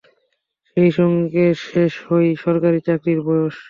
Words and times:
সেই 0.77 0.89
সঙ্গে 0.97 1.43
শেষ 1.65 1.93
হয় 2.05 2.29
সরকারি 2.43 2.79
চাকরির 2.87 3.19
বয়স। 3.27 3.55